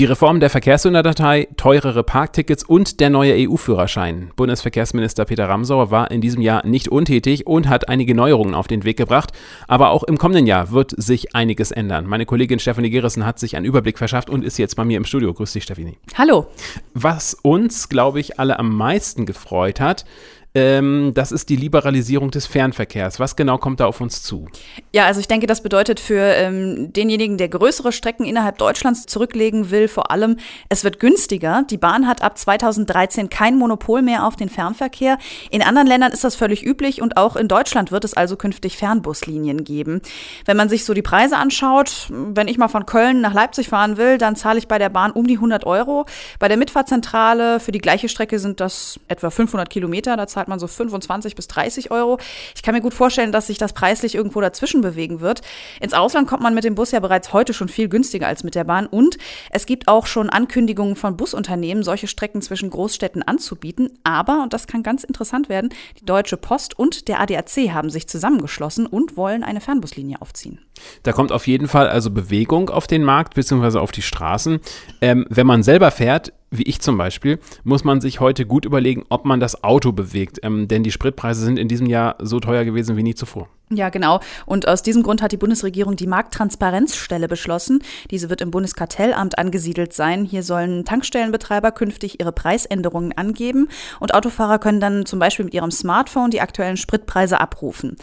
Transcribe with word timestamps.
Die 0.00 0.06
Reform 0.06 0.40
der 0.40 0.48
Verkehrssünderdatei, 0.48 1.46
teurere 1.58 2.02
Parktickets 2.02 2.64
und 2.64 3.00
der 3.00 3.10
neue 3.10 3.34
EU-Führerschein. 3.36 4.30
Bundesverkehrsminister 4.34 5.26
Peter 5.26 5.46
Ramsauer 5.46 5.90
war 5.90 6.10
in 6.10 6.22
diesem 6.22 6.40
Jahr 6.40 6.66
nicht 6.66 6.88
untätig 6.88 7.46
und 7.46 7.68
hat 7.68 7.90
einige 7.90 8.14
Neuerungen 8.14 8.54
auf 8.54 8.66
den 8.66 8.84
Weg 8.84 8.96
gebracht. 8.96 9.32
Aber 9.68 9.90
auch 9.90 10.02
im 10.04 10.16
kommenden 10.16 10.46
Jahr 10.46 10.70
wird 10.70 10.94
sich 10.96 11.36
einiges 11.36 11.70
ändern. 11.70 12.06
Meine 12.06 12.24
Kollegin 12.24 12.60
Stefanie 12.60 12.88
Gerissen 12.88 13.26
hat 13.26 13.38
sich 13.38 13.56
einen 13.56 13.66
Überblick 13.66 13.98
verschafft 13.98 14.30
und 14.30 14.42
ist 14.42 14.56
jetzt 14.56 14.74
bei 14.74 14.86
mir 14.86 14.96
im 14.96 15.04
Studio. 15.04 15.34
Grüß 15.34 15.52
dich, 15.52 15.64
Stefanie. 15.64 15.98
Hallo. 16.16 16.46
Was 16.94 17.34
uns, 17.34 17.90
glaube 17.90 18.20
ich, 18.20 18.40
alle 18.40 18.58
am 18.58 18.74
meisten 18.74 19.26
gefreut 19.26 19.80
hat, 19.80 20.06
ähm, 20.54 21.12
das 21.14 21.30
ist 21.30 21.48
die 21.48 21.56
Liberalisierung 21.56 22.30
des 22.30 22.46
Fernverkehrs. 22.46 23.20
Was 23.20 23.36
genau 23.36 23.58
kommt 23.58 23.80
da 23.80 23.86
auf 23.86 24.00
uns 24.00 24.22
zu? 24.22 24.48
Ja, 24.92 25.06
also 25.06 25.20
ich 25.20 25.28
denke, 25.28 25.46
das 25.46 25.62
bedeutet 25.62 26.00
für 26.00 26.20
ähm, 26.20 26.92
denjenigen, 26.92 27.38
der 27.38 27.48
größere 27.48 27.92
Strecken 27.92 28.24
innerhalb 28.24 28.58
Deutschlands 28.58 29.06
zurücklegen 29.06 29.70
will, 29.70 29.86
vor 29.86 30.10
allem, 30.10 30.38
es 30.68 30.82
wird 30.82 30.98
günstiger. 30.98 31.64
Die 31.70 31.76
Bahn 31.78 32.08
hat 32.08 32.22
ab 32.22 32.36
2013 32.36 33.30
kein 33.30 33.56
Monopol 33.56 34.02
mehr 34.02 34.26
auf 34.26 34.34
den 34.34 34.48
Fernverkehr. 34.48 35.18
In 35.50 35.62
anderen 35.62 35.86
Ländern 35.86 36.10
ist 36.10 36.24
das 36.24 36.34
völlig 36.34 36.66
üblich 36.66 37.00
und 37.00 37.16
auch 37.16 37.36
in 37.36 37.46
Deutschland 37.46 37.92
wird 37.92 38.04
es 38.04 38.14
also 38.14 38.36
künftig 38.36 38.76
Fernbuslinien 38.76 39.62
geben. 39.62 40.00
Wenn 40.46 40.56
man 40.56 40.68
sich 40.68 40.84
so 40.84 40.94
die 40.94 41.02
Preise 41.02 41.36
anschaut, 41.36 42.08
wenn 42.10 42.48
ich 42.48 42.58
mal 42.58 42.68
von 42.68 42.86
Köln 42.86 43.20
nach 43.20 43.34
Leipzig 43.34 43.68
fahren 43.68 43.96
will, 43.96 44.18
dann 44.18 44.34
zahle 44.34 44.58
ich 44.58 44.66
bei 44.66 44.78
der 44.78 44.88
Bahn 44.88 45.12
um 45.12 45.28
die 45.28 45.36
100 45.36 45.64
Euro. 45.64 46.06
Bei 46.40 46.48
der 46.48 46.56
Mitfahrzentrale 46.56 47.60
für 47.60 47.70
die 47.70 47.78
gleiche 47.78 48.08
Strecke 48.08 48.40
sind 48.40 48.58
das 48.58 48.98
etwa 49.06 49.30
500 49.30 49.70
Kilometer. 49.70 50.16
Da 50.16 50.26
zahlt 50.40 50.48
man 50.48 50.58
so 50.58 50.66
25 50.66 51.34
bis 51.34 51.48
30 51.48 51.90
Euro. 51.90 52.18
Ich 52.54 52.62
kann 52.62 52.74
mir 52.74 52.80
gut 52.80 52.94
vorstellen, 52.94 53.30
dass 53.30 53.48
sich 53.48 53.58
das 53.58 53.74
preislich 53.74 54.14
irgendwo 54.14 54.40
dazwischen 54.40 54.80
bewegen 54.80 55.20
wird. 55.20 55.42
Ins 55.80 55.92
Ausland 55.92 56.28
kommt 56.28 56.42
man 56.42 56.54
mit 56.54 56.64
dem 56.64 56.74
Bus 56.74 56.92
ja 56.92 57.00
bereits 57.00 57.34
heute 57.34 57.52
schon 57.52 57.68
viel 57.68 57.90
günstiger 57.90 58.26
als 58.26 58.42
mit 58.42 58.54
der 58.54 58.64
Bahn. 58.64 58.86
Und 58.86 59.18
es 59.50 59.66
gibt 59.66 59.86
auch 59.86 60.06
schon 60.06 60.30
Ankündigungen 60.30 60.96
von 60.96 61.18
Busunternehmen, 61.18 61.82
solche 61.82 62.06
Strecken 62.06 62.40
zwischen 62.40 62.70
Großstädten 62.70 63.22
anzubieten. 63.22 63.90
Aber, 64.02 64.42
und 64.42 64.54
das 64.54 64.66
kann 64.66 64.82
ganz 64.82 65.04
interessant 65.04 65.50
werden, 65.50 65.74
die 66.00 66.06
Deutsche 66.06 66.38
Post 66.38 66.78
und 66.78 67.08
der 67.08 67.20
ADAC 67.20 67.74
haben 67.74 67.90
sich 67.90 68.08
zusammengeschlossen 68.08 68.86
und 68.86 69.18
wollen 69.18 69.44
eine 69.44 69.60
Fernbuslinie 69.60 70.22
aufziehen. 70.22 70.58
Da 71.02 71.12
kommt 71.12 71.32
auf 71.32 71.46
jeden 71.46 71.68
Fall 71.68 71.88
also 71.88 72.10
Bewegung 72.10 72.70
auf 72.70 72.86
den 72.86 73.04
Markt 73.04 73.34
bzw. 73.34 73.78
auf 73.78 73.92
die 73.92 74.00
Straßen. 74.00 74.60
Ähm, 75.02 75.26
wenn 75.28 75.46
man 75.46 75.62
selber 75.62 75.90
fährt, 75.90 76.32
wie 76.50 76.64
ich 76.64 76.80
zum 76.80 76.98
Beispiel, 76.98 77.38
muss 77.64 77.84
man 77.84 78.00
sich 78.00 78.20
heute 78.20 78.46
gut 78.46 78.64
überlegen, 78.64 79.04
ob 79.08 79.24
man 79.24 79.40
das 79.40 79.62
Auto 79.62 79.92
bewegt. 79.92 80.40
Ähm, 80.42 80.68
denn 80.68 80.82
die 80.82 80.90
Spritpreise 80.90 81.44
sind 81.44 81.58
in 81.58 81.68
diesem 81.68 81.86
Jahr 81.86 82.16
so 82.20 82.40
teuer 82.40 82.64
gewesen 82.64 82.96
wie 82.96 83.02
nie 83.02 83.14
zuvor. 83.14 83.48
Ja, 83.72 83.88
genau. 83.88 84.18
Und 84.46 84.66
aus 84.66 84.82
diesem 84.82 85.04
Grund 85.04 85.22
hat 85.22 85.30
die 85.30 85.36
Bundesregierung 85.36 85.94
die 85.94 86.08
Markttransparenzstelle 86.08 87.28
beschlossen. 87.28 87.84
Diese 88.10 88.28
wird 88.28 88.40
im 88.40 88.50
Bundeskartellamt 88.50 89.38
angesiedelt 89.38 89.92
sein. 89.92 90.24
Hier 90.24 90.42
sollen 90.42 90.84
Tankstellenbetreiber 90.84 91.70
künftig 91.70 92.18
ihre 92.18 92.32
Preisänderungen 92.32 93.16
angeben 93.16 93.68
und 94.00 94.12
Autofahrer 94.12 94.58
können 94.58 94.80
dann 94.80 95.06
zum 95.06 95.20
Beispiel 95.20 95.44
mit 95.44 95.54
ihrem 95.54 95.70
Smartphone 95.70 96.32
die 96.32 96.40
aktuellen 96.40 96.76
Spritpreise 96.76 97.38
abrufen. 97.38 97.96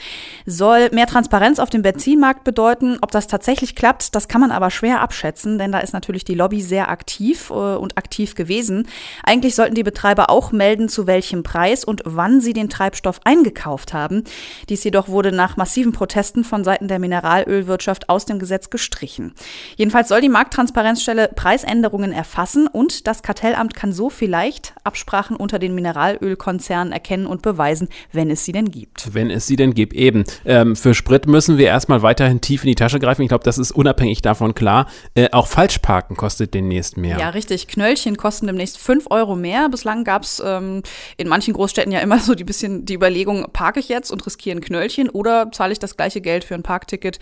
Soll 0.45 0.89
mehr 0.91 1.05
Transparenz 1.05 1.59
auf 1.59 1.69
dem 1.69 1.81
Benzinmarkt 1.81 2.45
bedeuten? 2.45 2.97
Ob 3.01 3.11
das 3.11 3.27
tatsächlich 3.27 3.75
klappt, 3.75 4.15
das 4.15 4.29
kann 4.29 4.39
man 4.39 4.51
aber 4.51 4.71
schwer 4.71 5.01
abschätzen, 5.01 5.59
denn 5.59 5.73
da 5.73 5.79
ist 5.79 5.91
natürlich 5.91 6.23
die 6.23 6.35
Lobby 6.35 6.61
sehr 6.61 6.89
aktiv 6.89 7.49
äh, 7.49 7.53
und 7.53 7.97
aktiv 7.97 8.35
gewesen. 8.35 8.87
Eigentlich 9.25 9.55
sollten 9.55 9.75
die 9.75 9.83
Betreiber 9.83 10.29
auch 10.29 10.53
melden, 10.53 10.87
zu 10.87 11.07
welchem 11.07 11.43
Preis 11.43 11.83
und 11.83 12.03
wann 12.05 12.39
sie 12.39 12.53
den 12.53 12.69
Treibstoff 12.69 13.19
eingekauft 13.25 13.91
haben. 13.91 14.23
Dies 14.69 14.85
jedoch 14.85 15.09
wurde 15.09 15.33
nach 15.33 15.56
massiven 15.57 15.91
Protesten 15.91 16.43
von 16.43 16.63
Seiten 16.63 16.87
der 16.87 16.99
Mineralölwirtschaft 16.99 18.09
aus 18.09 18.25
dem 18.25 18.39
Gesetz 18.39 18.69
gestrichen. 18.69 19.33
Jedenfalls 19.75 20.07
soll 20.07 20.21
die 20.21 20.29
Markttransparenzstelle 20.29 21.31
Preisänderungen 21.35 22.11
erfassen 22.11 22.67
und 22.67 23.07
das 23.07 23.23
Kartellamt 23.23 23.75
kann 23.75 23.91
so 23.91 24.09
vielleicht 24.09 24.73
Absprachen 24.83 25.35
unter 25.35 25.59
den 25.59 25.75
Mineralölkonzernen 25.75 26.93
erkennen 26.93 27.25
und 27.25 27.41
beweisen, 27.41 27.89
wenn 28.11 28.29
es 28.29 28.45
sie 28.45 28.51
denn 28.51 28.71
gibt. 28.71 29.13
Wenn 29.13 29.29
es 29.29 29.47
sie 29.47 29.55
denn 29.55 29.73
gibt, 29.73 29.93
eben. 29.93 30.23
Ähm, 30.45 30.75
für 30.75 30.93
Sprit 30.93 31.27
müssen 31.27 31.57
wir 31.57 31.67
erstmal 31.67 32.01
weiterhin 32.01 32.41
tief 32.41 32.63
in 32.63 32.69
die 32.69 32.75
Tasche 32.75 32.99
greifen. 32.99 33.21
Ich 33.21 33.29
glaube, 33.29 33.43
das 33.43 33.57
ist 33.57 33.71
unabhängig 33.71 34.21
davon 34.21 34.55
klar. 34.55 34.87
Äh, 35.15 35.29
auch 35.31 35.47
Falschparken 35.47 36.15
kostet 36.15 36.53
demnächst 36.53 36.97
mehr. 36.97 37.17
Ja, 37.17 37.29
richtig. 37.29 37.67
Knöllchen 37.67 38.17
kosten 38.17 38.47
demnächst 38.47 38.77
5 38.77 39.07
Euro 39.09 39.35
mehr. 39.35 39.69
Bislang 39.69 40.03
gab 40.03 40.23
es 40.23 40.41
ähm, 40.45 40.83
in 41.17 41.27
manchen 41.27 41.53
Großstädten 41.53 41.91
ja 41.91 41.99
immer 41.99 42.19
so 42.19 42.35
die 42.35 42.43
bisschen 42.43 42.85
die 42.85 42.93
Überlegung, 42.93 43.47
parke 43.53 43.79
ich 43.79 43.89
jetzt 43.89 44.11
und 44.11 44.25
riskiere 44.25 44.57
ein 44.57 44.61
Knöllchen 44.61 45.09
oder 45.09 45.46
zahle 45.51 45.73
ich 45.73 45.79
das 45.79 45.97
gleiche 45.97 46.21
Geld 46.21 46.43
für 46.43 46.55
ein 46.55 46.63
Parkticket. 46.63 47.19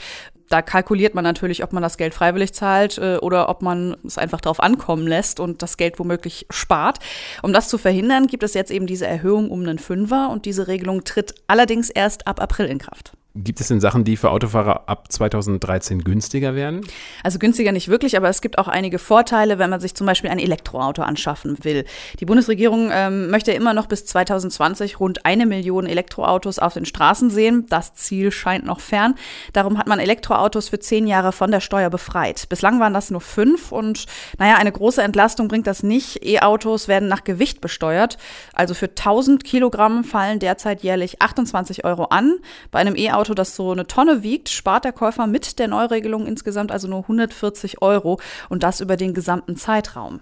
Da 0.50 0.62
kalkuliert 0.62 1.16
man 1.16 1.24
natürlich, 1.24 1.64
ob 1.64 1.74
man 1.74 1.82
das 1.82 1.98
Geld 1.98 2.14
freiwillig 2.14 2.54
zahlt 2.54 2.98
äh, 2.98 3.18
oder 3.18 3.50
ob 3.50 3.62
man 3.62 3.98
es 4.06 4.18
einfach 4.18 4.42
darauf 4.42 4.60
ankommen 4.60 5.08
lässt 5.08 5.40
und 5.40 5.62
das 5.62 5.78
Geld 5.78 5.98
womöglich 5.98 6.46
spart. 6.50 7.00
Um 7.42 7.52
das 7.52 7.68
zu 7.68 7.78
verhindern, 7.78 8.28
gibt 8.28 8.44
es 8.44 8.54
jetzt 8.54 8.72
eben 8.72 8.86
diese 8.86 9.08
Erhöhung 9.08 9.50
um 9.50 9.62
einen 9.62 9.80
Fünfer 9.80 10.30
und 10.30 10.46
diese 10.46 10.68
Regelung 10.68 11.04
tritt 11.04 11.34
allerdings 11.48 11.90
erst 11.90 12.28
ab 12.28 12.40
April 12.40 12.68
in 12.68 12.78
Kraft. 12.78 13.14
Gibt 13.38 13.60
es 13.60 13.68
denn 13.68 13.82
Sachen, 13.82 14.06
die 14.06 14.16
für 14.16 14.32
Autofahrer 14.32 14.88
ab 14.88 15.12
2013 15.12 16.06
günstiger 16.06 16.56
werden? 16.56 16.88
Also 17.22 17.38
günstiger 17.38 17.74
nicht 17.74 17.90
wirklich, 17.90 18.16
aber 18.16 18.30
es 18.30 18.42
gibt 18.42 18.58
auch 18.58 18.70
einige 18.70 18.98
Vorteile, 18.98 19.60
wenn 19.60 19.70
man 19.70 19.82
sich 19.82 19.94
zum 19.94 20.08
Beispiel 20.08 20.30
ein 20.30 20.40
Elektroauto 20.40 21.02
anschaffen 21.02 21.58
will. 21.66 21.84
Die 22.22 22.26
Bundesregierung 22.26 22.92
ähm, 22.94 23.30
möchte 23.30 23.52
immer 23.52 23.74
noch 23.74 23.88
bis 23.88 24.06
2020 24.06 25.02
rund 25.02 25.26
eine 25.26 25.46
Million 25.46 25.86
Elektroautos 25.86 26.60
auf 26.60 26.76
den 26.76 26.86
Straßen 26.86 27.30
sehen. 27.30 27.66
Das 27.68 27.94
Ziel 27.94 28.32
scheint 28.32 28.64
noch 28.64 28.80
fern. 28.80 29.16
Darum 29.52 29.78
hat 29.78 29.88
man 29.88 30.00
Elektroautos 30.00 30.70
für 30.70 30.80
zehn 30.80 31.06
Jahre 31.06 31.34
von 31.34 31.52
der 31.52 31.60
Steuer 31.60 31.90
befreit. 31.90 32.48
Bislang 32.48 32.80
waren 32.80 32.94
das 32.94 33.12
nur 33.12 33.20
fünf 33.20 33.74
und 33.74 34.06
naja, 34.40 34.56
eine 34.56 34.72
große 34.72 35.04
Entlastung 35.04 35.50
bringt 35.50 35.68
das 35.68 35.84
nicht. 35.84 36.26
E-Autos 36.26 36.88
werden 36.88 37.10
nach 37.10 37.26
Gewicht 37.26 37.60
besteuert. 37.60 38.18
Also 38.54 38.74
für 38.76 38.88
1000 38.88 39.44
Kilogramm 39.44 40.06
fallen 40.06 40.40
derzeit 40.40 40.84
jährlich 40.84 41.22
28 41.22 41.84
Euro 41.84 42.06
an. 42.06 42.38
Bei 42.72 42.80
einem 42.80 42.96
E-Auto 42.96 43.25
Auto, 43.26 43.34
das 43.34 43.56
so 43.56 43.72
eine 43.72 43.88
Tonne 43.88 44.22
wiegt, 44.22 44.50
spart 44.50 44.86
der 44.86 44.92
Käufer 44.92 45.26
mit 45.26 45.58
der 45.58 45.68
Neuregelung 45.68 46.28
insgesamt 46.28 46.72
also 46.72 46.88
nur 46.88 47.00
140 47.00 47.82
Euro 47.82 48.20
und 48.50 48.62
das 48.62 48.82
über 48.82 48.98
den 48.98 49.16
gesamten 49.16 49.58
Zeitraum. 49.58 50.20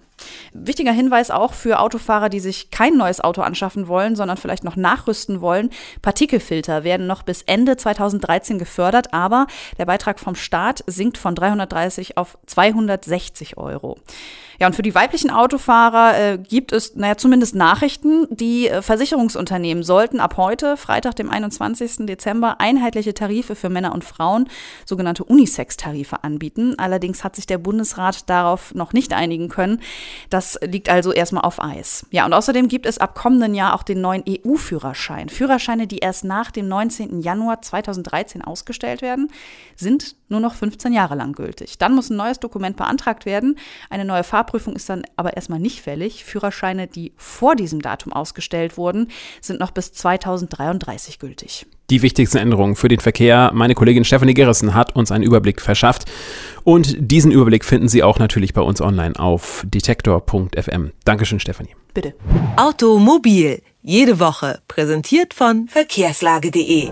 Wichtiger 0.53 0.91
Hinweis 0.91 1.31
auch 1.31 1.53
für 1.53 1.79
Autofahrer, 1.79 2.29
die 2.29 2.39
sich 2.39 2.69
kein 2.71 2.95
neues 2.95 3.21
Auto 3.21 3.41
anschaffen 3.41 3.87
wollen, 3.87 4.15
sondern 4.15 4.37
vielleicht 4.37 4.63
noch 4.63 4.75
nachrüsten 4.75 5.41
wollen. 5.41 5.69
Partikelfilter 6.01 6.83
werden 6.83 7.07
noch 7.07 7.23
bis 7.23 7.41
Ende 7.41 7.77
2013 7.77 8.59
gefördert, 8.59 9.13
aber 9.13 9.47
der 9.77 9.85
Beitrag 9.85 10.19
vom 10.19 10.35
Staat 10.35 10.83
sinkt 10.87 11.17
von 11.17 11.35
330 11.35 12.17
auf 12.17 12.37
260 12.45 13.57
Euro. 13.57 13.97
Ja, 14.59 14.67
und 14.67 14.75
für 14.75 14.81
die 14.81 14.93
weiblichen 14.93 15.31
Autofahrer 15.31 16.17
äh, 16.17 16.37
gibt 16.37 16.71
es, 16.71 16.95
naja, 16.95 17.17
zumindest 17.17 17.55
Nachrichten. 17.55 18.27
Die 18.29 18.69
äh, 18.69 18.81
Versicherungsunternehmen 18.81 19.83
sollten 19.83 20.19
ab 20.19 20.37
heute, 20.37 20.77
Freitag, 20.77 21.15
dem 21.15 21.29
21. 21.29 22.05
Dezember, 22.05 22.61
einheitliche 22.61 23.13
Tarife 23.13 23.55
für 23.55 23.69
Männer 23.69 23.93
und 23.93 24.03
Frauen, 24.03 24.47
sogenannte 24.85 25.23
Unisex-Tarife 25.23 26.23
anbieten. 26.23 26.75
Allerdings 26.77 27.23
hat 27.23 27.35
sich 27.35 27.47
der 27.47 27.57
Bundesrat 27.57 28.29
darauf 28.29 28.73
noch 28.75 28.93
nicht 28.93 29.13
einigen 29.13 29.49
können. 29.49 29.81
Das 30.29 30.42
liegt 30.61 30.89
also 30.89 31.11
erstmal 31.11 31.43
auf 31.43 31.61
Eis. 31.61 32.05
Ja, 32.11 32.25
und 32.25 32.33
außerdem 32.33 32.67
gibt 32.67 32.85
es 32.85 32.97
ab 32.97 33.15
kommenden 33.15 33.55
Jahr 33.55 33.75
auch 33.75 33.83
den 33.83 34.01
neuen 34.01 34.23
EU-Führerschein. 34.27 35.29
Führerscheine, 35.29 35.87
die 35.87 35.99
erst 35.99 36.23
nach 36.23 36.51
dem 36.51 36.67
19. 36.67 37.21
Januar 37.21 37.61
2013 37.61 38.41
ausgestellt 38.41 39.01
werden, 39.01 39.31
sind 39.75 40.15
nur 40.29 40.39
noch 40.39 40.55
15 40.55 40.93
Jahre 40.93 41.15
lang 41.15 41.33
gültig. 41.33 41.77
Dann 41.77 41.95
muss 41.95 42.09
ein 42.09 42.17
neues 42.17 42.39
Dokument 42.39 42.77
beantragt 42.77 43.25
werden. 43.25 43.57
Eine 43.89 44.05
neue 44.05 44.23
Fahrprüfung 44.23 44.75
ist 44.75 44.89
dann 44.89 45.03
aber 45.15 45.35
erstmal 45.35 45.59
nicht 45.59 45.81
fällig. 45.81 46.25
Führerscheine, 46.25 46.87
die 46.87 47.13
vor 47.17 47.55
diesem 47.55 47.81
Datum 47.81 48.13
ausgestellt 48.13 48.77
wurden, 48.77 49.09
sind 49.41 49.59
noch 49.59 49.71
bis 49.71 49.93
2033 49.93 51.19
gültig 51.19 51.65
die 51.89 52.01
wichtigsten 52.01 52.37
Änderungen 52.37 52.75
für 52.75 52.87
den 52.87 52.99
Verkehr. 52.99 53.51
Meine 53.53 53.75
Kollegin 53.75 54.05
Stephanie 54.05 54.33
Gerissen 54.33 54.73
hat 54.73 54.95
uns 54.95 55.11
einen 55.11 55.23
Überblick 55.23 55.61
verschafft. 55.61 56.05
Und 56.63 56.95
diesen 56.99 57.31
Überblick 57.31 57.65
finden 57.65 57.87
Sie 57.87 58.03
auch 58.03 58.19
natürlich 58.19 58.53
bei 58.53 58.61
uns 58.61 58.81
online 58.81 59.19
auf 59.19 59.63
detektor.fm. 59.65 60.91
Dankeschön, 61.03 61.39
Stephanie. 61.39 61.75
Bitte. 61.93 62.13
Automobil. 62.55 63.61
Jede 63.81 64.19
Woche. 64.19 64.59
Präsentiert 64.67 65.33
von 65.33 65.67
verkehrslage.de. 65.67 66.91